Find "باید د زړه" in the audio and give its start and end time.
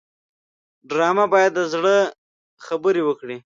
1.33-1.95